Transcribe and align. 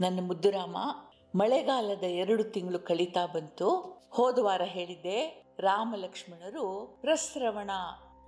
ನನ್ನ 0.00 0.20
ಮುದ್ದುರಾಮ, 0.22 0.76
ಮಳೆಗಾಲದ 1.34 2.02
ಎರಡು 2.02 2.44
ತಿಂಗಳು 2.44 2.78
ಕಳೀತಾ 2.78 3.26
ಬಂತು. 3.26 3.68
ಹೋದ 4.10 4.38
ವಾರ 4.38 4.62
ಹೇಳಿದ್ದೆ 4.62 5.46
ರಾಮ 5.58 5.94
ಲಕ್ಷ್ಮಣರು 5.96 6.98
ಪ್ರಸ್ರವಣ 7.00 7.70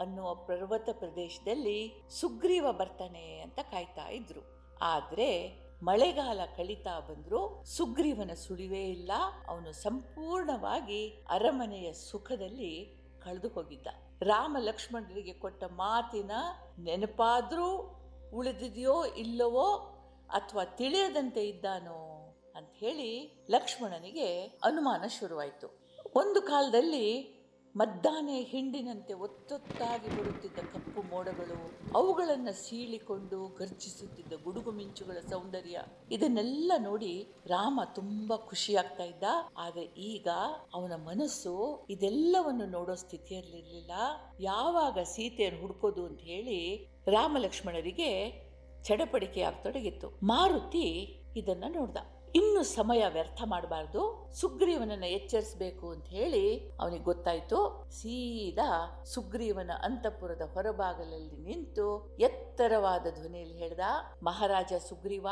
ಅನ್ನುವ 0.01 0.35
ಪರ್ವತ 0.35 0.89
ಪ್ರದೇಶದಲ್ಲಿ 0.93 2.07
ಸುಗ್ರೀವ 2.21 2.73
ಬರ್ತಾನೆ 2.73 3.41
ಅಂತ 3.41 3.59
ಕಾಯ್ತಾ 3.59 4.09
ಇದ್ರು. 4.09 4.41
ಆದ್ರೆ 4.83 5.59
ಮಳೆಗಾಲ 5.83 6.41
ಕಳೀತಾ 6.57 7.01
ಬಂದ್ರು, 7.01 7.65
ಸುಗ್ರೀವನ 7.65 8.31
ಸುಳಿವೇ 8.35 8.85
ಇಲ್ಲ. 8.85 9.11
ಅವನು 9.49 9.73
ಸಂಪೂರ್ಣವಾಗಿ 9.73 11.25
ಅರಮನೆಯ 11.29 11.93
ಸುಖದಲ್ಲಿ 11.93 13.03
ಕಳೆದು 13.23 13.49
ಹೋಗಿದ್ದ 13.49 13.87
ರಾಮ 14.23 14.57
ಲಕ್ಷ್ಮಣರಿಗೆ 14.61 15.33
ಕೊಟ್ಟ 15.33 15.65
ಮಾತಿನ 15.65 16.31
ನೆನಪಾದ್ರೂ 16.79 17.95
ಉಳಿದಿದೆಯೋ 18.35 19.05
ಇಲ್ಲವೋ 19.05 19.95
ಅಥವಾ 20.31 20.65
ತಿಳಿಯದಂತೆ 20.65 21.49
ಇದ್ದಾನೋ 21.49 21.99
ಅಂತ 22.57 22.71
ಹೇಳಿ 22.75 23.11
ಲಕ್ಷ್ಮಣನಿಗೆ 23.51 24.45
ಅನುಮಾನ 24.65 25.05
ಶುರುವಾಯಿತು. 25.07 25.69
ಒಂದು 26.17 26.43
ಕಾಲದಲ್ಲಿ 26.43 27.35
ಮದ್ದಾನೆ 27.75 28.43
ಹಿಂಡಿನಂತೆ 28.43 29.15
ಒತ್ತೊತ್ತಾಗಿ 29.15 30.09
ಬರುತ್ತಿದ್ದ 30.17 30.59
ಕಪ್ಪು 30.73 31.03
ಮೋಡಗಳು, 31.03 31.59
ಅವುಗಳನ್ನು 31.95 32.53
ಸೀಳಿಕೊಂಡು 32.53 33.39
ಗರ್ಜಿಸುತ್ತಿದ್ದ 33.49 34.33
ಗುಡುಗು 34.33 34.73
ಮಿಂಚುಗಳ 34.73 35.19
ಸೌಂದರ್ಯ, 35.31 35.83
ಇದನ್ನೆಲ್ಲ 36.11 36.73
ನೋಡಿ 36.79 37.13
ರಾಮ 37.47 37.81
ತುಂಬಾ 37.95 38.37
ಖುಷಿಯಾಗ್ತಾ 38.37 39.05
ಇದ್ದ. 39.05 39.25
ಆದರೆ 39.57 39.83
ಈಗ 39.83 40.29
ಅವನ 40.75 40.93
ಮನಸ್ಸು 40.95 41.87
ಇದೆಲ್ಲವನ್ನು 41.91 42.67
ನೋಡೋ 42.67 42.95
ಸ್ಥಿತಿಯಲ್ಲಿರಲಿಲ್ಲ. 42.95 43.93
ಯಾವಾಗ 44.41 44.99
ಸೀತೆಯನ್ನು 45.03 45.61
ಹುಡ್ಕೋದು 45.61 46.07
ಅಂತ 46.07 46.21
ಹೇಳಿ 46.21 46.61
ರಾಮ 47.07 47.37
ಲಕ್ಷ್ಮಣರಿಗೆ 47.39 48.13
ಚಡಪಡಿಕೆ 48.83 49.43
ಆಗ್ತೊಡಗಿತ್ತು 49.43 50.19
ಮಾರುತಿ 50.23 51.19
ಇದನ್ನ 51.37 51.65
ನೋಡ್ದ. 51.69 51.97
ಇನ್ನು 52.35 52.63
ಸಮಯ 52.63 53.05
ವ್ಯರ್ಥ 53.09 53.43
ಮಾಡಬಾರ್ದು. 53.47 54.31
ಸುಗ್ರೀವನನ್ನ 54.33 55.05
ಎಚ್ಚರಿಸಬೇಕು 55.05 55.91
ಅಂತ 55.91 56.09
ಹೇಳಿ 56.09 56.71
ಅವನಿಗೆ 56.81 57.03
ಗೊತ್ತಾಯ್ತು. 57.03 57.87
ಸೀದಾ 57.91 59.03
ಸುಗ್ರೀವನ 59.05 59.71
ಅಂತಃಪುರದ 59.83 60.43
ಹೊರಭಾಗಲಲ್ಲಿ 60.55 61.37
ನಿಂತು 61.37 62.17
ಎತ್ತರವಾದ 62.21 63.07
ಧ್ವನಿಯಲ್ಲಿ 63.15 63.57
ಹೇಳ್ದ, 63.57 63.81
ಮಹಾರಾಜ 64.23 64.73
ಸುಗ್ರೀವ, 64.89 65.27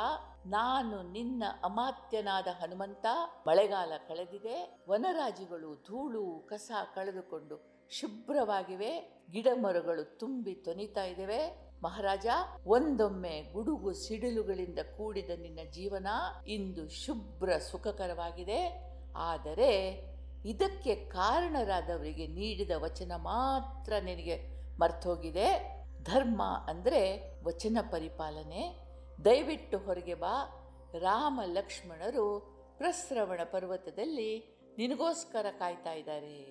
ನಾನು 0.46 1.12
ನಿನ್ನ 1.12 1.44
ಅಮಾತ್ಯನಾದ 1.64 2.46
ಹನುಮಂತ, 2.62 3.06
ಮಳೆಗಾಲ 3.46 3.92
ಕಳೆದಿದೆ, 4.08 4.84
ವನರಾಜಿಗಳು 4.88 5.74
ಧೂಳು, 5.74 6.46
ಕಸ 6.46 6.70
ಕಳೆದುಕೊಂಡು 6.94 7.86
ಶುಭ್ರವಾಗಿವೆ 7.90 9.24
ಗಿಡ 9.30 9.46
ಮರಗಳು 9.54 10.18
ತುಂಬಿ 10.18 10.54
ತೊನಿತಾ 10.54 11.04
ಇದ್ದೇವೆ 11.04 11.66
ಮಹಾರಾಜ, 11.82 12.26
ಒಂದೊಮ್ಮೆ 12.66 13.52
ಗುಡುಗು 13.52 13.92
ಸಿಡಿಲುಗಳಿಂದ 13.92 14.78
ಕೂಡಿದ 14.96 15.30
ನಿನ್ನ 15.40 15.58
ಜೀವನ 15.70 16.06
ಇಂದು 16.46 16.88
ಶುಭ್ರ 16.88 17.58
ಸುಖಕರವಾಗಿದೆ. 17.58 18.82
ಆದರೆ 19.16 20.02
ಇದಕ್ಕೆ 20.44 20.94
ಕಾರಣರಾದವರಿಗೆ 20.94 22.26
ನೀಡಿದ 22.26 22.70
ವಚನ 22.76 23.12
ಮಾತ್ರ 23.16 23.92
ನಿನಗೆ 24.04 24.56
ಮರ್ತೋಗಿದೆ. 24.78 25.76
ಧರ್ಮ 26.02 26.42
ಅಂದರೆ 26.42 27.32
ವಚನ 27.44 27.78
ಪರಿಪಾಲನೆ. 27.90 28.86
ದಯವಿಟ್ಟು 29.24 29.78
ಹೊರಗೆ 29.78 30.14
ಬಾ. 30.14 30.62
ರಾಮ 30.98 31.40
ಲಕ್ಷ್ಮಣರು 31.44 32.56
ಪ್ರಸ್ರವಣ 32.78 33.40
ಪರ್ವತದಲ್ಲಿ 33.44 34.58
ನಿನಗೋಸ್ಕರ 34.78 35.46
ಕಾಯ್ತಾ 35.58 35.92
ಇದ್ದಾರೆ 35.92 36.42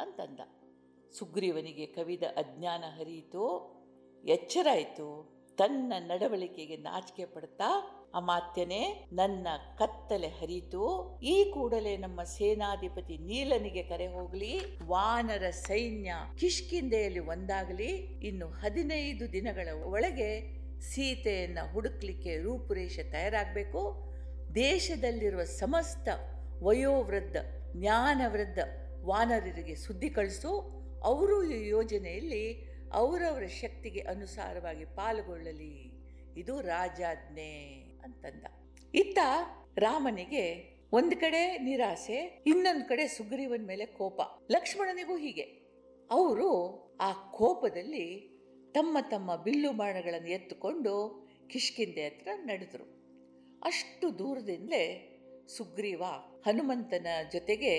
ಅಂತಂದ. 0.00 0.40
ಸುಗ್ರೀವನಿಗೆ 1.12 1.86
ಕವಿದ 1.86 2.22
ಅಜ್ಞಾನ 2.22 2.84
ಹರಿಯಿತು. 2.98 3.73
ಎಚ್ಚರ 4.26 4.66
ಆಯಿತು 4.72 5.34
ತನ್ನ 5.58 5.92
ನಡವಳಿಕೆಗೆ 5.98 6.76
ನಾಚಿಕೆ 6.76 7.24
ಪಡ್ತಾ 7.24 7.64
ಅಮಾತ್ಯನೇ 8.14 9.08
ನನ್ನ 9.12 9.46
ಕತ್ತಲೆ 9.78 10.26
ಹರಿತು. 10.26 11.18
ಈ 11.22 11.50
ಕೂಡಲೇ 11.54 11.96
ನಮ್ಮ 11.96 12.22
ಸೇನಾಧಿಪತಿ 12.22 13.18
ನೀಲನಿಗೆ 13.18 13.82
ಕರೆ 13.82 14.06
ಹೋಗ್ಲಿ, 14.06 14.60
ವಾನರ 14.84 15.50
ಸೈನ್ಯ 15.50 16.14
ಕಿಷ್ಕಿಂದೆಯಲ್ಲಿ 16.38 17.18
ಒಂದಾಗಲಿ. 17.18 17.90
ಇನ್ನು 18.28 18.46
ಹದಿನೈದು 18.46 19.32
ದಿನಗಳ 19.32 19.68
ಒಳಗೆ 19.84 20.58
ಸೀತೆಯನ್ನ 20.80 21.58
ಹುಡುಕ್ಲಿಕ್ಕೆ 21.72 22.36
ರೂಪುರೇಷೆ 22.36 23.02
ತಯಾರಾಗಬೇಕು. 23.02 24.12
ದೇಶದಲ್ಲಿರುವ 24.54 25.44
ಸಮಸ್ತ 25.44 26.08
ವಯೋವೃದ್ಧ, 26.62 27.36
ಜ್ಞಾನವೃದ್ಧ 27.76 28.58
ವಾನರರಿಗೆ 29.04 29.74
ಸುದ್ದಿ 29.74 30.10
ಕಳಿಸು. 30.10 30.74
ಅವರು 31.04 31.50
ಈ 31.50 31.68
ಯೋಜನೆಯಲ್ಲಿ 31.68 32.73
ಅವರವರ 32.94 33.46
ಶಕ್ತಿಗೆ 33.46 34.00
ಅನುಸಾರವಾಗಿ 34.00 34.84
ಪಾಲ್ಗೊಳ್ಳಲಿ. 34.84 35.90
ಇದು 36.40 36.60
ರಾಜಾಜ್ಞೆ 36.60 37.82
ಅಂತಂದ. 38.04 38.44
ಇತ್ತ 38.94 39.18
ರಾಮನಿಗೆ 39.78 40.74
ಒಂದು 40.92 41.20
ಕಡೆ 41.20 41.58
ನಿರಾಸೆ, 41.58 42.44
ಇನ್ನೊಂದು 42.46 42.88
ಕಡೆ 42.88 43.08
ಸುಗ್ರೀವನ್ 43.08 43.66
ಮೇಲೆ 43.66 43.86
ಕೋಪ. 43.86 44.20
ಲಕ್ಷ್ಮಣನಿಗೂ 44.50 45.16
ಹೀಗೆ. 45.16 45.42
ಅವರು 46.10 46.80
ಆ 47.00 47.12
ಕೋಪದಲ್ಲಿ 47.12 48.34
ತಮ್ಮ 48.72 48.98
ತಮ್ಮ 49.10 49.36
ಬಿಲ್ಲು 49.36 49.72
ಬಾಣಗಳನ್ನು 49.72 50.28
ಎತ್ತುಕೊಂಡು 50.28 51.26
ಕಿಷ್ಕಿಂದೆ 51.46 52.08
ಹತ್ರ 52.08 52.28
ನಡೆದರು. 52.34 52.84
ಅಷ್ಟು 53.62 54.18
ದೂರದಿಂದಲೇ 54.18 55.10
ಸುಗ್ರೀವ 55.56 56.02
ಹನುಮಂತನ 56.46 57.06
ಜೊತೆಗೆ 57.32 57.70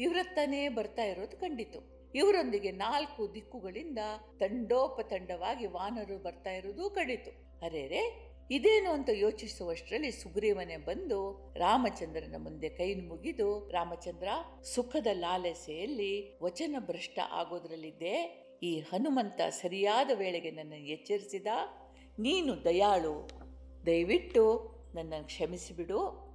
ಇವರತ್ತಾನೇ 0.00 0.68
ಬರ್ತಾ 0.68 1.04
ಇರೋದು 1.04 1.36
ಕಂಡಿತು. 1.36 2.01
ಇವರೊಂದಿಗೆ 2.14 2.70
ನಾಲ್ಕು 2.70 3.34
ದಿಕ್ಕುಗಳಿಂದ 3.34 3.98
ತಂಡೋಪತಂಡವಾಗಿ 4.38 5.66
ವಾನರು 5.66 6.18
ಬರ್ತಾ 6.18 6.50
ಇರುವುದು 6.50 6.90
ಕಡಿತು. 6.90 7.30
ಅರೆರೆ, 7.64 8.32
ಇದೇನು 8.50 8.90
ಅಂತ 8.90 9.08
ಯೋಚಿಸುವಷ್ಟರಲ್ಲಿ 9.12 10.10
ಸುಗ್ರೀವನೇ 10.10 10.76
ಬಂದು 10.76 11.52
ರಾಮಚಂದ್ರನ 11.56 12.34
ಮುಂದೆ 12.38 12.68
ಕೈ 12.68 12.94
ಮುಗಿದು, 12.94 13.68
ರಾಮಚಂದ್ರ, 13.68 14.28
ಸುಖದ 14.62 15.06
ಲಾಲಸೆಯಲ್ಲಿ 15.12 16.38
ವಚನ 16.42 16.76
ಭ್ರಷ್ಟ 16.78 17.18
ಆಗೋದ್ರಲ್ಲಿದ್ದೆ. 17.30 18.42
ಈ 18.62 18.80
ಹನುಮಂತ 18.80 19.40
ಸರಿಯಾದ 19.48 20.10
ವೇಳೆಗೆ 20.14 20.50
ನನ್ನನ್ನು 20.50 20.86
ಎಚ್ಚರಿಸಿದ. 20.86 21.46
ನೀನು 22.18 22.64
ದಯಾಳು, 22.64 23.30
ದಯವಿಟ್ಟು 23.86 24.44
ನನ್ನನ್ನು 24.94 25.26
ಕ್ಷಮಿಸಿಬಿಡು. 25.26 26.32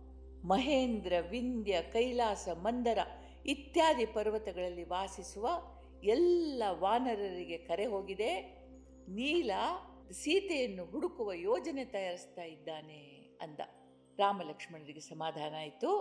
ಮಹೇಂದ್ರ 0.48 1.14
ವಿಂಧ್ಯ 1.30 1.82
ಕೈಲಾಸ 1.82 2.50
ಮಂದರ 2.54 2.98
ಇತ್ಯಾದಿ 3.48 4.06
ಪರ್ವತಗಳಲ್ಲಿ 4.06 4.84
ವಾಸಿಸುವ 4.84 5.50
ಎಲ್ಲ 6.04 6.64
ವಾನರರಿಗೆ 6.68 7.58
ಕರೆ 7.58 7.86
ಹೋಗಿದೆ. 7.86 8.36
ನೀಲ 9.10 9.52
ಸೀತೆಯನ್ನು 10.12 10.86
ಹುಡುಕುವ 10.86 11.34
ಯೋಜನೆ 11.34 11.86
ತಯಾರಿಸ್ತಾ 11.86 12.44
ಇದ್ದಾನೆ 12.44 13.30
ಅಂದ. 13.42 13.60
ರಾಮ 14.20 14.42
ಲಕ್ಷ್ಮಣರಿಗೆ 14.42 15.00
ಸಮಾಧಾನ 15.00 15.54
ಆಯಿತು. 15.58 15.92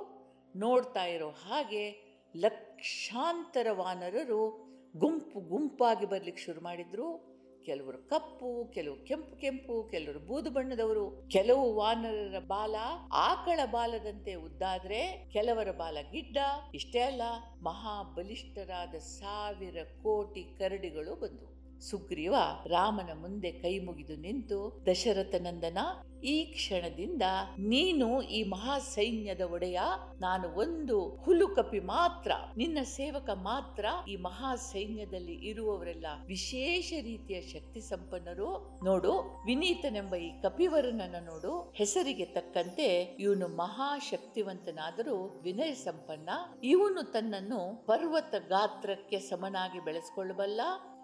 ನೋಡ್ತಾ 0.56 1.05
ಇರೋ 1.05 1.31
ಹಾಗೆ 1.31 1.93
ಲಕ್ಷಾಂತರ 2.37 3.67
ವಾನರರು 3.71 4.67
ಗುಂಪು 4.97 5.41
ಗುಂಪಾಗಿ 5.41 6.06
ಬರ್ಲಿಕ್ಕೆ 6.06 6.43
ಶುರು 6.43 6.61
ಮಾಡಿದ್ರು. 6.61 7.36
ಕೆಲವರು 7.66 7.99
ಕಪ್ಪು, 8.09 8.71
ಕೆಲವು 8.75 8.97
ಕೆಂಪು 9.04 9.41
ಕೆಂಪು, 9.41 9.88
ಕೆಲವರು 9.91 10.21
ಬೂದು 10.21 10.50
ಬಣ್ಣದವರು, 10.50 11.04
ಕೆಲವು 11.32 11.65
ವಾನರರ 11.75 12.38
ಬಾಲ, 12.47 12.75
ಆಕಳ 13.12 13.60
ಬಾಲದಂತೆ 13.66 14.34
ಉದ್ದಾದ್ರೆ 14.34 15.31
ಕೆಲವರ 15.32 15.71
ಬಾಲ 15.71 15.99
ಗಿಡ್ಡ. 16.12 16.38
ಇಷ್ಟೇ 16.75 17.00
ಅಲ್ಲ, 17.00 17.22
ಮಹಾಬಲಿಷ್ಠರಾದ 17.62 18.94
ಸಾವಿರ 18.94 19.78
ಕೋಟಿ 20.03 20.44
ಕರಡಿಗಳು 20.59 21.15
ಬಂದು 21.21 21.47
ಸುಗ್ರೀವ 21.81 22.34
ರಾಮನ 22.66 23.10
ಮುಂದೆ 23.20 23.53
ಕೈ 23.53 23.78
ಮುಗಿದು 23.78 24.16
ನಿಂತು, 24.16 24.82
ದಶರಥನಂದನ, 24.87 25.78
ಈ 26.25 26.44
ಕ್ಷಣದಿಂದ 26.44 27.22
ನೀನು 27.59 28.22
ಈ 28.22 28.42
ಮಹಾ 28.42 28.78
ಸೈನ್ಯದ 28.78 29.41
ಒಡೆಯ, 29.41 29.81
ನಾನು 30.20 30.48
ಒಂದು 30.48 31.16
ಹುಲು 31.16 31.48
ಕಪಿ 31.48 31.81
ಮಾತ್ರ, 31.81 32.32
ನಿನ್ನ 32.56 32.78
ಸೇವಕ 32.82 33.31
ಮಾತ್ರ 33.31 33.84
ಈ 34.09 34.16
ಮಹಾ 34.16 34.56
ಸೈನ್ಯದಲ್ಲಿ 34.56 35.34
ಇರುವವರೆಲ್ಲ 35.34 36.06
ವಿಶೇಷ 36.26 36.92
ರೀತಿಯ 37.03 37.41
ಶಕ್ತಿ 37.41 37.81
ಸಂಪನ್ನರು. 37.81 38.78
ನೋಡು, 38.84 39.43
ವಿನೀತನೆಂಬ 39.47 40.14
ಈ 40.14 40.43
ಕಪಿವರನನ್ನ 40.43 41.14
ನೋಡು. 41.25 41.72
ಹೆಸರಿಗೆ 41.75 42.25
ತಕ್ಕಂತೆ 42.25 43.17
ಇವನು 43.19 43.49
ಮಹಾ 43.49 43.99
ಶಕ್ತಿವಂತನಾದರೂ 43.99 45.40
ವಿನಯ 45.43 45.75
ಸಂಪನ್ನ. 45.75 46.29
ಇವನು 46.62 47.12
ತನ್ನನ್ನು 47.12 47.87
ಪರ್ವತ 47.87 48.34
ಗಾತ್ರಕ್ಕೆ 48.49 49.19
ಸಮನಾಗಿ 49.19 49.84
ಬೆಳೆಸ್ಕೊಳ್ಳಬಲ್ಲ. 49.84 50.61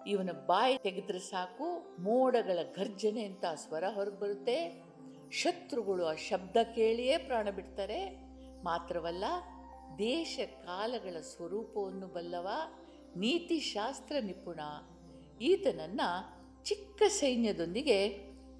ಇವನ 0.06 0.30
ಬಾಯಿ 0.46 0.78
ತೆಗೆದ್ರೆ 0.78 1.18
ಸಾಕು, 1.18 1.96
ಮೋಡಗಳ 1.98 2.58
ಗರ್ಜನೆ 2.62 3.24
ಅಂತ 3.24 3.44
ಸ್ವರ 3.54 3.84
ಹೊರಗೆ 3.94 4.20
ಬರುತ್ತೆ. 4.20 4.84
ಶತ್ರುಗಳು 5.30 6.06
ಆ 6.06 6.14
ಶಬ್ದ 6.14 6.56
ಕೇಳಿಯೇ 6.74 7.18
ಪ್ರಾಣ 7.18 7.50
ಬಿಡ್ತಾರೆ. 7.50 8.10
ಮಾತ್ರವಲ್ಲ, 8.64 9.24
ದೇಶ 9.98 10.40
ಕಾಲಗಳ 10.64 11.20
ಸ್ವರೂಪವನ್ನು 11.20 12.06
ಬಲ್ಲವ 12.06 12.48
ನೀತಿಶಾಸ್ತ್ರ 13.16 14.16
ನಿಪುಣ. 14.20 14.60
ಈತನನ್ನು 15.40 16.42
ಚಿಕ್ಕ 16.64 17.02
ಸೈನ್ಯದೊಂದಿಗೆ 17.08 18.08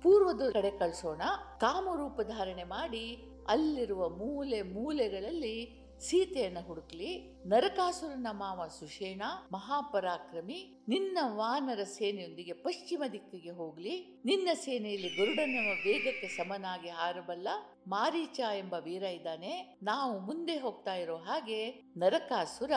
ಪೂರ್ವದ 0.03 0.51
ಕಡೆ 0.53 0.71
ಕಳಿಸೋಣ. 0.71 1.23
ಕಾಮರೂಪ 1.61 2.21
ಧಾರಣೆ 2.21 2.65
ಮಾಡಿ, 2.65 3.17
ಅಲ್ಲಿರುವ 3.49 4.09
ಮೂಲೆ 4.09 4.63
ಮೂಲೆಗಳಲ್ಲಿ 4.63 5.82
ಸೀತೆಯನ್ನ 6.03 6.59
ಹುಡುಕ್ಲಿ, 6.67 7.41
ನರಕಾಸುರನ 7.49 8.27
ಮಾವ 8.31 8.69
ಸುಷೇಣ, 8.79 9.23
ಮಹಾಪರಾಕ್ರಮಿ, 9.53 10.85
ನಿನ್ನ 10.89 11.19
ವಾನರ 11.23 11.83
ಸೇನೆಯೊಂದಿಗೆ 11.83 12.53
ಪಶ್ಚಿಮ 12.53 13.03
ದಿಕ್ಕಿಗೆ 13.13 13.51
ಹೋಗ್ಲಿ. 13.51 14.23
ನಿನ್ನ 14.25 14.49
ಸೇನೆಯಲ್ಲಿ 14.55 15.09
ಗರುಡನ 15.09 15.59
ವೇಗಕ್ಕೆ 15.85 16.29
ಸಮನಾಗಿ 16.29 16.89
ಹಾರಬಲ್ಲ 16.89 17.49
ಮಾರೀಚ 17.89 18.41
ಎಂಬ 18.41 18.75
ವೀರ 18.85 19.03
ಇದ್ದಾನೆ. 19.03 19.79
ನಾವು 19.83 20.19
ಮುಂದೆ 20.19 20.59
ಹೋಗ್ತಾ 20.59 20.95
ಇರೋ 20.95 21.17
ಹಾಗೆ 21.17 21.71
ನರಕಾಸುರ 21.97 22.71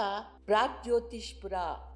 ಪ್ರಾಗ್ಜ್ಯೋತಿಷ್ಪುರ 0.46 1.54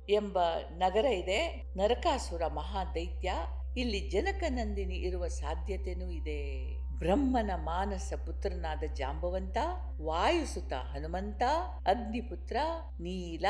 ಎಂಬ 0.09 0.39
ನಗರ 0.69 1.05
ಇದೆ. 1.05 1.63
ನರಕಾಸುರ 1.77 2.47
ಮಹಾ 2.47 2.83
ದೈತ್ಯ 2.83 3.33
ಇಲ್ಲಿ 3.77 4.09
ಜನಕನಂದಿನಿ 4.09 4.95
ಇರುವ 4.95 5.27
ಸಾಧ್ಯತೆನೂ 5.27 6.09
ಇದೆ. 6.11 6.73
ಬ್ರಹ್ಮನ 6.99 7.51
ಮಾನಸ 7.63 8.13
ಪುತ್ರನಾದ 8.25 8.83
ಜಾಂಬವಂತ 8.93 9.57
ವಾಯುಸುತ 10.01 10.73
ಹನುಮಂತ 10.91 11.43
ಅಗ್ನಿಪುತ್ರ 11.87 12.57
ನೀಲ 12.99 13.45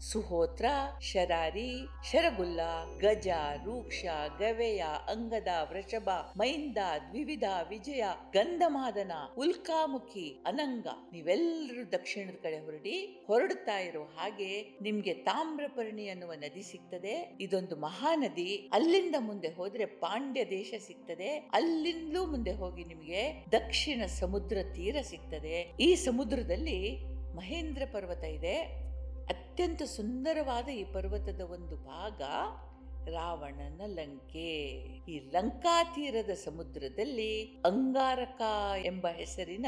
ಸುಹೋತ್ರ, 0.00 0.64
ಶರಾರಿ, 1.00 1.86
ಶರಗುಲ್ಲ, 2.10 2.60
ಗಜ, 2.98 3.28
ರೂಕ್ಷ, 3.64 4.04
ಗವೆಯ, 4.38 4.84
ಅಂಗದ, 5.08 5.48
ವೃಷಭ, 5.70 6.08
ಮೈಂದ, 6.36 6.76
ದ್ವಿವಿಧ, 7.10 7.44
ವಿಜಯ, 7.68 8.04
ಗಂಧಮಾದನ, 8.32 9.12
ಉಲ್ಕಾಮುಖಿ, 9.38 10.42
ಅನಂಗ 10.46 10.86
ನೀವೆಲ್ಲರೂ 11.12 11.92
ದಕ್ಷಿಣದ 11.92 12.34
ಕಡೆ 12.42 12.58
ಹೊರಡಿ 12.58 13.24
ಹೊರಡ್ತಾ 13.26 13.78
ಇರೋ 13.78 14.02
ಹಾಗೆ 14.02 14.78
ನಿಮ್ಗೆ 14.82 15.14
ತಾಮ್ರಪರ್ಣಿ 15.14 16.08
ಅನ್ನುವ 16.08 16.32
ನದಿ 16.32 16.62
ಸಿಗ್ತದೆ. 16.62 17.36
ಇದೊಂದು 17.40 17.76
ಮಹಾನದಿ. 17.76 18.70
ಅಲ್ಲಿಂದ 18.72 19.14
ಮುಂದೆ 19.18 19.48
ಹೋದ್ರೆ 19.48 19.86
ಪಾಂಡ್ಯ 19.86 20.44
ದೇಶ 20.44 20.74
ಸಿಗ್ತದೆ. 20.78 21.28
ಅಲ್ಲಿಂದಲೂ 21.28 22.26
ಮುಂದೆ 22.26 22.52
ಹೋಗಿ 22.52 22.84
ನಿಮಗೆ 22.84 23.44
ದಕ್ಷಿಣ 23.52 24.06
ಸಮುದ್ರ 24.06 24.58
ತೀರ 24.74 24.96
ಸಿಗ್ತದೆ. 25.02 25.72
ಈ 25.80 25.94
ಸಮುದ್ರದಲ್ಲಿ 25.94 26.96
ಮಹೇಂದ್ರ 27.36 27.82
ಪರ್ವತ 27.92 28.24
ಇದೆ. 28.24 28.87
ಅತ್ಯಂತ 29.28 29.82
ಸುಂದರವಾದ 29.82 30.68
ಈ 30.68 30.84
ಪರ್ವತದ 30.84 31.40
ಒಂದು 31.40 31.76
ಭಾಗ 31.76 32.22
ರಾವಣನ 33.08 33.82
ಲಂಕೆ. 33.86 34.74
ಈ 35.08 35.18
ಲಂಕಾ 35.18 35.84
ತೀರದ 35.84 36.30
ಸಮುದ್ರದಲ್ಲಿ 36.30 37.44
ಅಂಗಾರಕ 37.44 38.42
ಎಂಬ 38.84 39.06
ಹೆಸರಿನ 39.08 39.66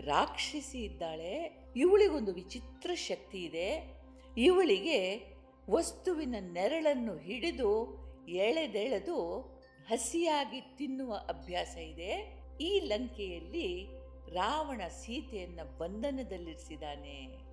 ರಾಕ್ಷಸಿ 0.00 0.78
ಇದ್ದಾಳೆ. 0.78 1.64
ಇವಳಿಗೊಂದು 1.76 2.34
ವಿಚಿತ್ರ 2.34 2.90
ಶಕ್ತಿ 2.94 3.38
ಇದೆ. 3.38 3.96
ಇವಳಿಗೆ 4.36 5.26
ವಸ್ತುವಿನ 5.70 6.34
ನೆರಳನ್ನು 6.40 7.16
ಹಿಡಿದು 7.16 7.98
ಎಳೆದೆಳೆದು 8.28 9.40
ಹಸಿಯಾಗಿ 9.88 10.60
ತಿನ್ನುವ 10.60 11.14
ಅಭ್ಯಾಸ 11.14 11.76
ಇದೆ. 11.76 12.38
ಈ 12.60 12.80
ಲಂಕೆಯಲ್ಲಿ 12.80 13.86
ರಾವಣ 14.28 14.82
ಸೀತೆಯನ್ನು 14.88 15.78
ಬಂಧನದಲ್ಲಿರಿಸಿದಾನೆ 15.78 17.43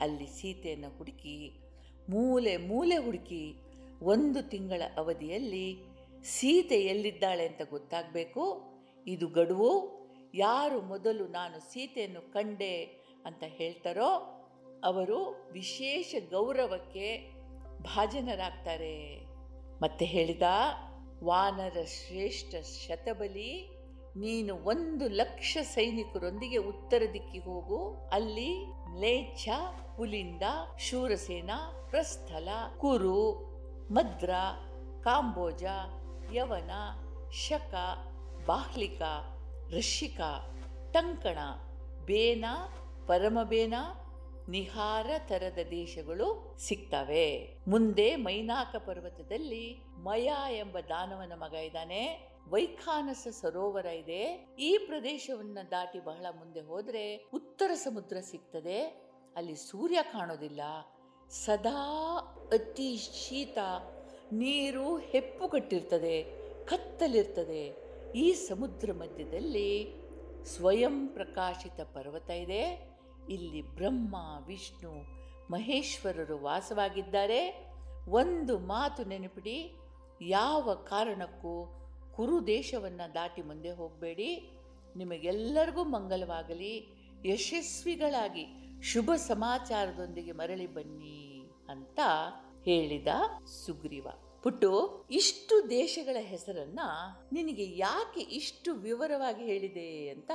ಅಲ್ಲಿ 0.00 0.26
ಸೀತೆಯನ್ನು 0.26 0.98
ಹುಡುಕಿ, 0.98 1.60
ಮೂಲೆ 2.10 2.56
ಮೂಲೆ 2.56 2.96
ಹುಡುಕಿ 2.96 3.54
ಒಂದು 4.02 4.42
ತಿಂಗಳ 4.42 4.82
ಅವಧಿಯಲ್ಲಿ 4.96 5.76
ಸೀತೆ 6.24 6.80
ಎಲ್ಲಿದ್ದಾಳೆ 6.80 7.46
ಅಂತ 7.46 7.60
ಗೊತ್ತಾಗಬೇಕು? 7.70 8.62
ಇದು 9.06 9.28
ಗಡುವು. 9.28 9.96
ಯಾರು 10.34 10.80
ಮೊದಲು 10.80 11.26
ನಾನು 11.26 11.72
ಸೀತೆಯನ್ನು 11.72 12.32
ಕಂಡೆ 12.32 12.84
ಅಂತ 13.24 13.44
ಹೇಳ್ತಾರೋ 13.46 14.32
ಅವರು 14.84 15.48
ವಿಶೇಷ 15.52 16.14
ಗೌರವಕ್ಕೆ 16.30 17.36
ಭಾಜನರಾಗ್ತಾರೆ. 17.82 19.26
ಮತ್ತೆ 19.82 20.04
ಹೇಳಿದ, 20.04 20.42
ವಾನರ 21.24 21.76
ಶ್ರೇಷ್ಠ 21.84 22.54
ಶತಬಲಿ, 22.54 23.68
ನೀನು 24.16 24.54
ಒಂದು 24.54 25.08
ಲಕ್ಷ 25.08 25.58
ಸೈನಿಕರೊಂದಿಗೆ 25.62 26.56
ಉತ್ತರ 26.56 27.02
ದಿಕ್ಕಿಗೆ 27.12 27.44
ಹೋಗು. 27.44 28.08
ಅಲ್ಲಿ 28.12 28.64
ಮ್ಲೇಚ್ಛ 28.96 29.48
ಪುಲಿಂದ, 29.96 30.42
ಶೂರಸೇನ, 30.78 31.50
ಪ್ರಸ್ಥಲ, 31.90 32.48
ಕುರು, 32.78 33.46
ಮದ್ರ, 33.90 34.30
ಕಾಂಬೋಜ, 35.04 35.64
ಯವನ, 36.32 36.70
ಶಕ, 37.32 37.74
ಬಾಹ್ಲಿಕ 38.46 39.02
ಋಷಿಕ 39.78 40.20
ಟಂಕಣ, 40.92 41.38
ಬೇನ, 42.04 42.44
ಪರಮಬೇನ, 43.06 43.74
ನಿಹಾರ 44.48 45.10
ತರದ 45.18 45.58
ದೇಶಗಳು 45.70 46.56
ಸಿಗ್ತವೆ. 46.58 47.58
ಮುಂದೆ 47.68 48.16
ಮೈನಾಕ 48.16 48.76
ಪರ್ವತದಲ್ಲಿ 48.76 49.84
ಮಯಾ 49.96 50.50
ಎಂಬ 50.50 50.78
ದಾನವನ 50.88 51.32
ಮಗ 51.34 51.54
ಇದ್ದಾನೆ. 51.54 52.35
ವೈಖಾನಸ 52.48 53.28
ಸರೋವರ 53.30 53.86
ಇದೆ. 53.86 54.48
ಈ 54.58 54.78
ಪ್ರದೇಶವನ್ನು 54.78 55.70
ದಾಟಿ 55.70 56.00
ಬಹಳ 56.00 56.26
ಮುಂದೆ 56.38 56.60
ಹೋದರೆ 56.60 57.30
ಉತ್ತರ 57.34 57.70
ಸಮುದ್ರ 57.74 58.16
ಸಿಗ್ತದೆ. 58.20 59.06
ಅಲ್ಲಿ 59.36 59.54
ಸೂರ್ಯ 59.54 59.98
ಕಾಣೋದಿಲ್ಲ. 60.02 60.60
ಸದಾ 61.30 62.10
ಅತಿ 62.52 62.96
ಶೀತ, 62.96 63.58
ನೀರು 64.32 64.98
ಹೆಪ್ಪುಗಟ್ಟಿರ್ತದೆ, 64.98 66.22
ಕತ್ತಲಿರ್ತದೆ. 66.64 67.76
ಈ 68.14 68.32
ಸಮುದ್ರ 68.32 68.92
ಮಧ್ಯದಲ್ಲಿ 68.92 69.94
ಸ್ವಯಂ 70.44 71.08
ಪ್ರಕಾಶಿತ 71.08 71.80
ಪರ್ವತ 71.80 72.30
ಇದೆ. 72.30 72.90
ಇಲ್ಲಿ 73.28 73.62
ಬ್ರಹ್ಮ, 73.62 74.16
ವಿಷ್ಣು, 74.46 74.92
ಮಹೇಶ್ವರರು 75.52 76.42
ವಾಸವಾಗಿದ್ದಾರೆ. 76.42 77.70
ಒಂದು 78.08 78.58
ಮಾತು 78.58 79.04
ನೆನಪಿಡಿ. 79.04 79.72
ಯಾವ 80.20 80.74
ಕಾರಣಕ್ಕೂ 80.74 81.85
ಕುರು 82.16 82.46
ದೇಶವನ್ನು 82.46 83.14
ದಾಟಿ 83.14 83.42
ಮುಂದೆ 83.42 83.70
ಹೋಗಬೇಡಿ. 83.70 84.50
ನಿಮಗೆಲ್ಲರಿಗೂ 84.96 85.84
ಮಂಗಲವಾಗಲಿ. 85.84 86.88
ಯಶಸ್ವಿಗಳಾಗಿ 87.26 88.46
ಶುಭ 88.82 89.10
ಸಮಾಚಾರದೊಂದಿಗೆ 89.16 90.32
ಮರಳಿ 90.32 90.66
ಬನ್ನಿ 90.66 91.50
ಅಂತ 91.68 92.00
ಹೇಳಿದ 92.64 93.08
ಸುಗ್ರೀವ. 93.66 94.06
ಪುಟ್ಟು, 94.42 95.04
ಇಷ್ಟು 95.10 95.70
ದೇಶಗಳ 95.70 96.16
ಹೆಸರನ್ನ 96.20 96.80
ನಿನಗೆ 97.32 97.76
ಯಾಕೆ 97.76 98.20
ಇಷ್ಟು 98.20 98.74
ವಿವರವಾಗಿ 98.74 99.44
ಹೇಳಿದೆ 99.44 100.08
ಅಂತ 100.08 100.30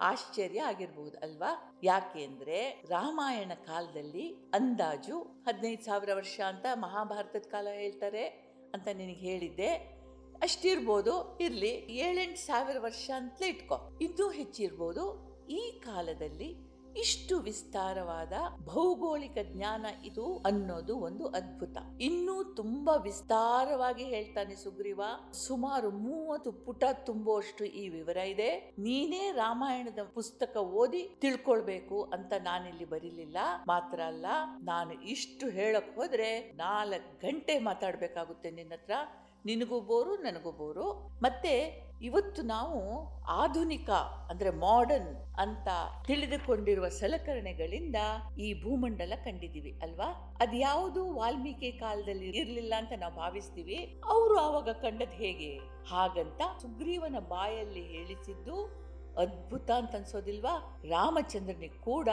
ಆಶ್ಚರ್ಯ 0.00 0.60
ಆಗಿರ್ಬಹುದು 0.62 1.18
ಅಲ್ವಾ? 1.18 1.80
ಯಾಕೆ 1.84 2.24
ಅಂದ್ರೆ 2.24 2.82
ರಾಮಾಯಣ 2.88 3.52
ಕಾಲದಲ್ಲಿ 3.66 4.34
ಅಂದಾಜು 4.54 5.20
ಹದಿನೈದು 5.20 5.84
ಸಾವಿರ 5.84 6.14
ವರ್ಷ 6.14 6.40
ಅಂತ 6.40 6.66
ಮಹಾಭಾರತದ 6.74 7.48
ಕಾಲ 7.50 7.68
ಹೇಳ್ತಾರೆ 7.72 8.26
ಅಂತ 8.74 8.88
ನಿನಗೆ 8.88 9.20
ಹೇಳಿದ್ದೆ. 9.20 9.93
ಅಷ್ಟಿರ್ಬೋದು, 10.42 11.38
ಇರ್ಲಿ, 11.40 11.72
ಏಳೆಂಟು 11.76 12.46
ಸಾವಿರ 12.46 12.76
ವರ್ಷ 12.78 13.10
ಅಂತಲೇ 13.16 13.48
ಇಟ್ಕೋ. 13.48 13.98
ಇನ್ನೂ 14.00 14.30
ಹೆಚ್ಚಿರ್ಬೋದು. 14.30 15.34
ಈ 15.48 15.80
ಕಾಲದಲ್ಲಿ 15.84 16.74
ಇಷ್ಟು 16.96 17.38
ವಿಸ್ತಾರವಾದ 17.38 18.32
ಭೌಗೋಳಿಕ 18.64 19.38
ಜ್ಞಾನ 19.42 19.86
ಇದು 20.04 20.38
ಅನ್ನೋದು 20.38 20.98
ಒಂದು 20.98 21.26
ಅದ್ಭುತ. 21.26 21.76
ಇನ್ನೂ 22.00 22.44
ತುಂಬಾ 22.44 22.96
ವಿಸ್ತಾರವಾಗಿ 22.96 24.04
ಹೇಳ್ತಾನೆ 24.04 24.54
ಸುಗ್ರೀವ. 24.54 25.02
ಸುಮಾರು 25.32 25.90
ಮೂವತ್ತು 25.90 26.52
ಪುಟ 26.52 26.84
ತುಂಬುವಷ್ಟು 26.92 27.64
ಈ 27.64 27.88
ವಿವರ 27.88 28.16
ಇದೆ. 28.16 28.74
ನೀನೇ 28.78 29.32
ರಾಮಾಯಣದ 29.32 29.98
ಪುಸ್ತಕ 30.14 30.56
ಓದಿ 30.56 31.16
ತಿಳ್ಕೊಳ್ಬೇಕು 31.20 32.02
ಅಂತ 32.02 32.32
ನಾನಿಲ್ಲಿ 32.42 32.84
ಬರೀಲಿಲ್ಲ. 32.84 33.36
ಮಾತ್ರ 33.66 34.00
ಅಲ್ಲ, 34.00 34.26
ನಾನು 34.62 34.92
ಇಷ್ಟು 34.92 35.48
ಹೇಳಕ್ 35.48 35.96
ಹೋದ್ರೆ 35.96 36.52
ನಾಲ್ಕು 36.52 37.26
ಗಂಟೆ 37.26 37.58
ಮಾತಾಡ್ಬೇಕಾಗುತ್ತೆ 37.58 38.50
ನಿನ್ನ 38.50 38.72
ಹತ್ರ 38.72 38.92
ನಿನಗೂ 39.46 39.80
ಬೋರು 39.80 40.16
ನನಗೂ 40.16 40.52
ಬೋರು 40.52 41.10
ಮತ್ತೆ 41.22 41.84
ಇವತ್ತು 42.02 42.42
ನಾವು 42.42 43.08
ಆಧುನಿಕ, 43.24 43.90
ಅಂದ್ರೆ 44.30 44.50
ಮಾಡರ್ನ್ 44.50 45.16
ಅಂತ 45.38 45.68
ತಿಳಿದುಕೊಂಡಿರುವ 46.06 46.88
ಸಲಕರಣೆಗಳಿಂದ 46.88 47.96
ಈ 48.38 48.62
ಭೂಮಂಡಲ 48.62 49.12
ಕಂಡಿದೀವಿ 49.24 49.78
ಅಲ್ವಾ? 49.82 50.36
ಅದ್ಯಾವುದು 50.40 51.14
ವಾಲ್ಮೀಕಿ 51.14 51.72
ಕಾಲದಲ್ಲಿ 51.72 52.28
ಇರ್ಲಿಲ್ಲ 52.30 52.74
ಅಂತ 52.78 52.92
ನಾವು 52.96 53.14
ಭಾವಿಸ್ತೀವಿ. 53.14 54.00
ಅವರು 54.04 54.38
ಆವಾಗ 54.38 54.68
ಕಂಡದ್ 54.68 55.12
ಹೇಗೆ? 55.12 55.58
ಹಾಗಂತ 55.88 56.40
ಸುಗ್ರೀವನ 56.62 57.18
ಬಾಯಲ್ಲಿ 57.18 57.82
ಹೇಳಿಸಿದ್ದು 57.82 58.83
ಅದ್ಭುತ 59.18 59.70
ಅಂತ 59.70 59.94
ಅನ್ಸೋದಿಲ್ವಾ 59.94 60.82
ರಾಮಚಂದ್ರನಿಗೆ 60.88 61.80
ಕೂಡ 61.80 62.08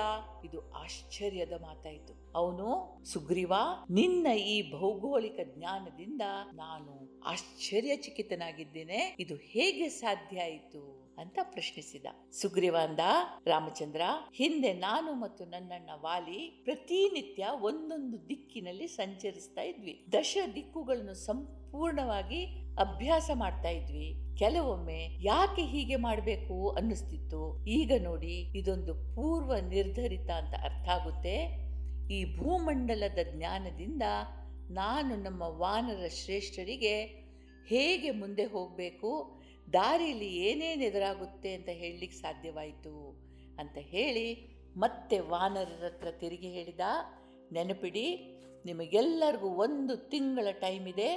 ಇದು 0.45 0.71
ಆಶ್ಚರ್ಯದ 0.71 1.53
ಮಾತಾಯಿತು. 1.61 2.31
ಅವನು, 2.35 2.97
ಸುಗ್ರೀವ, 3.03 3.53
ನಿನ್ನ 3.89 4.27
ಈ 4.27 4.71
ಭೌಗೋಳಿಕ 4.71 5.39
ಜ್ಞಾನದಿಂದ 5.57 6.21
ನಾನು 6.53 7.21
ಆಶ್ಚರ್ಯಚಕಿತನಾಗಿದ್ದೇನೆ. 7.23 9.15
ಇದು 9.19 9.35
ಹೇಗೆ 9.35 9.89
ಸಾಧ್ಯ 9.89 10.41
ಆಯಿತು? 10.41 11.01
ಅಂತ 11.17 11.39
ಪ್ರಶ್ನಿಸಿದ. 11.41 12.05
ಸುಗ್ರೀವ 12.31 12.77
ಅಂದ, 12.83 12.99
ರಾಮಚಂದ್ರ, 13.47 14.01
ಹಿಂದೆ 14.33 14.73
ನಾನು 14.73 15.13
ಮತ್ತು 15.13 15.45
ನನ್ನಣ್ಣ 15.45 15.89
ವಾಲಿ 15.93 16.61
ಪ್ರತಿನಿತ್ಯ 16.63 17.47
ಒಂದೊಂದು 17.61 18.29
ದಿಕ್ಕಿನಲ್ಲಿ 18.29 18.87
ಸಂಚರಿಸ್ತಾ 18.87 19.61
ಇದ್ವಿ. 19.61 20.05
ದಶ 20.13 20.37
ದಿಕ್ಕುಗಳನ್ನು 20.55 21.13
ಸಂಪೂರ್ಣವಾಗಿ 21.13 22.60
ಅಭ್ಯಾಸ 22.77 23.29
ಮಾಡ್ತಾ 23.33 23.69
ಇದ್ವಿ. 23.69 24.35
ಕೆಲವೊಮ್ಮೆ 24.37 25.17
ಯಾಕೆ 25.21 25.61
ಹೀಗೆ 25.61 25.95
ಮಾಡಬೇಕು 25.95 26.69
ಅನ್ನಿಸ್ತಿತ್ತು. 26.69 27.65
ಈಗ 27.65 27.91
ನೋಡಿ 28.03 28.51
ಇದೊಂದು 28.55 29.15
ಪೂರ್ವ 29.15 29.55
ನಿರ್ಧರಿತ 29.55 30.29
ಅಂತ 30.29 30.53
ಅರ್ಥ 30.63 30.89
ಆಗುತ್ತೆ. 30.89 31.61
ಈ 32.11 32.37
ಭೂಮಂಡಲದ 32.37 33.19
ಜ್ಞಾನದಿಂದ 33.35 34.01
ನಾನು 34.71 35.15
ನಮ್ಮ 35.15 35.41
ವಾನರ 35.41 36.07
ಶ್ರೇಷ್ಠರಿಗೆ 36.07 37.05
ಹೇಗೆ 37.67 38.11
ಮುಂದೆ 38.11 38.45
ಹೋಗಬೇಕು, 38.45 39.41
ದಾರಿಯಲ್ಲಿ 39.73 40.35
ಏನೇನು 40.35 40.83
ಎದುರಾಗುತ್ತೆ 40.83 41.53
ಅಂತ 41.53 41.69
ಹೇಳಲಿಕ್ಕೆ 41.69 42.17
ಸಾಧ್ಯವಾಯಿತು 42.17 43.23
ಅಂತ 43.59 43.77
ಹೇಳಿ 43.81 44.47
ಮತ್ತೆ 44.77 45.19
ವಾನರರ 45.19 45.85
ಹತ್ರ 45.85 46.11
ತಿರುಗಿ 46.11 46.47
ಹೇಳಿದ. 46.47 46.79
ನೆನಪಿಡಿ, 47.51 48.37
ನಿಮಗೆಲ್ಲರಿಗೂ 48.65 49.47
ಒಂದು 49.47 49.97
ತಿಂಗಳ 49.97 50.51
ಟೈಮ್ 50.51 50.87
ಇದೆ. 50.87 51.15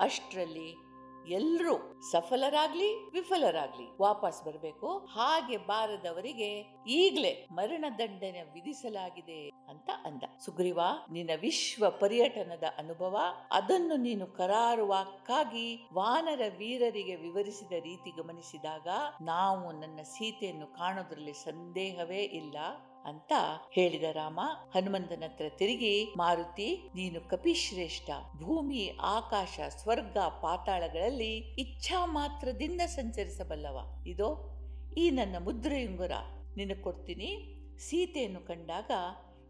ಅಷ್ಟರಲ್ಲಿ 0.00 0.83
ಎಲ್ಲರೂ 1.28 2.02
ಸಫಲರಾಗ್ಲಿ, 2.10 3.10
ವಿಫಲರಾಗ್ಲಿ 3.10 3.86
ವಾಪಸ್ 4.00 4.44
ಬರಬೇಕು. 4.44 4.98
ಹಾಗೆ 4.98 5.56
ಬಾರದವರಿಗೆ 5.56 6.76
ಈಗಲೇ 6.86 7.46
ಮರಣ 7.52 7.84
ದಂಡನೆ 7.98 8.42
ವಿಧಿಸಲಾಗಿದೆ 8.54 9.48
ಅಂತ 9.68 9.90
ಅಂದ. 10.04 10.22
ಸುಗ್ರೀವ, 10.44 10.80
ನಿನ್ನ 11.12 11.30
ವಿಶ್ವ 11.40 11.90
ಪರ್ಯಟನದ 11.90 12.64
ಅನುಭವ, 12.78 13.18
ಅದನ್ನು 13.52 13.96
ನೀನು 13.96 14.26
ಕರಾರುವಾಕ್ಕಾಗಿ 14.26 15.88
ವಾನರ 15.94 16.42
ವೀರರಿಗೆ 16.58 17.16
ವಿವರಿಸಿದ 17.16 17.72
ರೀತಿ 17.72 18.22
ಗಮನಿಸಿದಾಗ 18.22 18.88
ನಾವು 19.22 19.72
ನನ್ನ 19.72 20.02
ಸೀತೆಯನ್ನು 20.02 20.66
ಕಾಣೋದ್ರಲ್ಲಿ 20.66 21.32
ಸಂದೇಹವೇ 21.32 22.22
ಇಲ್ಲ. 22.22 22.56
ಅಂತ 23.04 23.32
ಹೇಳಿದ 23.72 24.02
ರಾಮ 24.12 24.40
ಹನುಮಂತನತ್ರ 24.74 25.44
ತಿರುಗಿ, 25.48 26.14
ಮಾರುತಿ, 26.16 26.90
ನೀನು 26.94 27.20
ಕಪಿಶ್ರೇಷ್ಠ. 27.20 28.10
ಭೂಮಿ, 28.42 28.92
ಆಕಾಶ, 29.00 29.60
ಸ್ವರ್ಗ, 29.68 30.18
ಪಾತಾಳಗಳಲ್ಲಿ 30.18 31.36
ಇಚ್ಛಾ 31.36 32.06
ಮಾತ್ರದಿಂದ 32.06 32.80
ಸಂಚರಿಸಬಲ್ಲವ. 32.80 34.02
ಇದೋ, 34.06 34.50
ಈ 34.98 35.10
ನನ್ನ 35.10 35.36
ಮುದ್ರೆಯುಂಗುರ. 35.44 36.12
ನಿನಗೆ 36.56 36.82
ಕೊಡ್ತೀನಿ. 36.82 37.60
ಸೀತೆಯನ್ನು 37.78 38.40
ಕಂಡಾಗ 38.40 38.90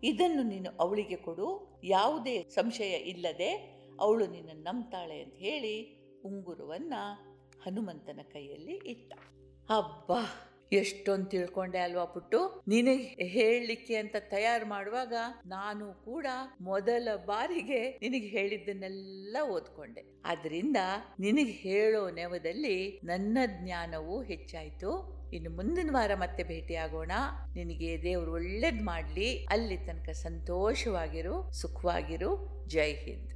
ಇದನ್ನು 0.03 0.43
ನೀನು 0.43 0.71
ಅವಳಿಗೆ 0.81 1.17
ಕೊಡು. 1.17 1.81
ಯಾವುದೇ 1.85 2.43
ಸಂಶಯ 2.43 2.93
ಇಲ್ಲದೆ 2.93 3.75
ಅವಳು 4.01 4.27
ನಿನ್ನ 4.27 4.51
ನಂಬ್ತಾಳೆ 4.55 5.23
ಅಂತ 5.23 5.35
ಹೇಳಿ 5.37 6.05
ಉಂಗುರವನ್ನ 6.25 6.95
ಹನುಮಂತನ 7.65 8.21
ಕೈಯಲ್ಲಿ 8.33 8.77
ಇಟ್ಟ. 8.77 9.15
ಅಬ್ಬಾ! 9.71 10.25
ಎಷ್ಟೊಂದು 10.73 11.27
ತಿಳ್ಕೊಂಡೆ 11.27 11.79
ಅಲ್ವಾ 11.79 12.05
ಪುಟ್ಟು? 12.05 12.63
ನಿನಗೆ 12.69 13.25
ಹೇಳಲಿಕ್ಕೆ 13.25 13.97
ಅಂತ 13.97 14.17
ತಯಾರು 14.19 14.67
ಮಾಡುವಾಗ 14.67 15.15
ನಾನು 15.47 16.05
ಕೂಡ 16.05 16.27
ಮೊದಲ 16.61 17.09
ಬಾರಿಗೆ 17.27 17.91
ನಿನಗೆ 17.91 18.27
ಹೇಳಿದ್ದನ್ನೆಲ್ಲ 18.27 19.37
ಓದ್ಕೊಂಡೆ. 19.51 20.05
ಆದ್ರಿಂದ 20.25 20.77
ನಿನಗೆ 21.21 21.53
ಹೇಳೋ 21.53 22.11
ನೆವದಲ್ಲಿ 22.11 23.01
ನನ್ನ 23.05 23.39
ಜ್ಞಾನವೂ 23.47 24.23
ಹೆಚ್ಚಾಯ್ತು. 24.23 25.15
ಇನ್ನು 25.35 25.51
ಮುಂದಿನ 25.51 25.91
ವಾರ 25.93 26.15
ಮತ್ತೆ 26.15 26.45
ಭೇಟಿಯಾಗೋಣ. 26.45 27.13
ನಿನಗೆ 27.55 28.03
ದೇವರು 28.03 28.33
ಒಳ್ಳೇದ್ 28.33 28.83
ಮಾಡ್ಲಿ. 28.83 29.45
ಅಲ್ಲಿ 29.45 29.77
ತನಕ 29.77 30.11
ಸಂತೋಷವಾಗಿರು, 30.11 31.53
ಸುಖವಾಗಿರು. 31.53 32.65
ಜೈ 32.69 32.93
ಹಿಂದ್. 32.93 33.31